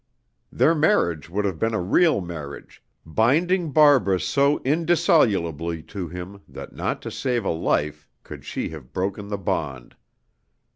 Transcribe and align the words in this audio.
Their 0.51 0.73
marriage 0.73 1.29
would 1.29 1.45
have 1.45 1.59
been 1.59 1.75
a 1.75 1.79
real 1.79 2.21
marriage, 2.21 2.81
binding 3.05 3.71
Barbara 3.71 4.19
so 4.19 4.57
indissolubly 4.63 5.83
to 5.83 6.07
him 6.07 6.41
that 6.47 6.73
not 6.73 7.03
to 7.03 7.11
save 7.11 7.45
a 7.45 7.49
life 7.51 8.07
could 8.23 8.43
she 8.43 8.69
have 8.69 8.93
broken 8.93 9.27
the 9.27 9.37
bond. 9.37 9.95